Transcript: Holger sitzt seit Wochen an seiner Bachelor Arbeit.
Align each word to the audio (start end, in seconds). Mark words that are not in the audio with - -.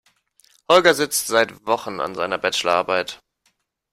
Holger 0.67 0.95
sitzt 0.95 1.27
seit 1.27 1.67
Wochen 1.67 1.99
an 1.99 2.15
seiner 2.15 2.39
Bachelor 2.39 2.73
Arbeit. 2.73 3.19